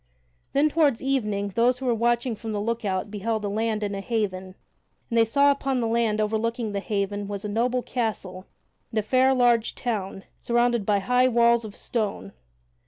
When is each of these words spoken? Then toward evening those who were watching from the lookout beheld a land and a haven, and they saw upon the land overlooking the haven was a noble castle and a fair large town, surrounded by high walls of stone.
Then 0.53 0.67
toward 0.67 0.99
evening 0.99 1.49
those 1.49 1.77
who 1.77 1.85
were 1.85 1.93
watching 1.93 2.35
from 2.35 2.53
the 2.53 2.59
lookout 2.59 3.11
beheld 3.11 3.45
a 3.45 3.49
land 3.49 3.83
and 3.83 3.95
a 3.95 4.01
haven, 4.01 4.55
and 5.11 5.15
they 5.19 5.23
saw 5.23 5.51
upon 5.51 5.79
the 5.79 5.85
land 5.85 6.19
overlooking 6.19 6.71
the 6.71 6.79
haven 6.79 7.27
was 7.27 7.45
a 7.45 7.47
noble 7.47 7.83
castle 7.83 8.47
and 8.89 8.97
a 8.97 9.03
fair 9.03 9.31
large 9.35 9.75
town, 9.75 10.23
surrounded 10.41 10.87
by 10.87 10.97
high 10.97 11.27
walls 11.27 11.63
of 11.63 11.75
stone. 11.75 12.33